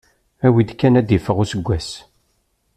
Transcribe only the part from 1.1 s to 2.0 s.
iffeɣ useggas.